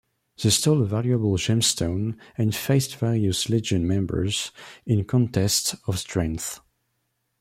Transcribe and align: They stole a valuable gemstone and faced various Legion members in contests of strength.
They 0.41 0.49
stole 0.49 0.81
a 0.81 0.85
valuable 0.87 1.37
gemstone 1.37 2.17
and 2.35 2.55
faced 2.55 2.95
various 2.95 3.49
Legion 3.49 3.87
members 3.87 4.49
in 4.83 5.03
contests 5.05 5.75
of 5.85 5.99
strength. 5.99 6.59